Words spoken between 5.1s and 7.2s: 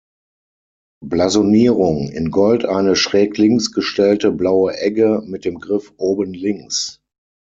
mit dem Griff oben links.